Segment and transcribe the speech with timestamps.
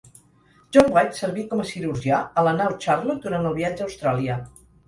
[0.77, 4.41] John White serví com a cirurgià a la nau Charlotte durant el viatge a Austràlia.